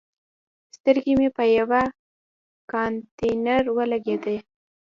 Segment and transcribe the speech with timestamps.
[0.75, 1.81] سترګې مې په یوه
[2.71, 4.37] کانتینر ولګېدي.